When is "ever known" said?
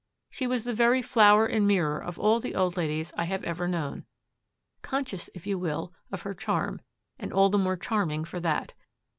3.43-4.03